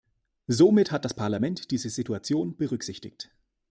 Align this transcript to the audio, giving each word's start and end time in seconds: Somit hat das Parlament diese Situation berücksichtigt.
Somit 0.47 0.91
hat 0.91 1.05
das 1.05 1.13
Parlament 1.13 1.69
diese 1.69 1.91
Situation 1.91 2.57
berücksichtigt. 2.57 3.29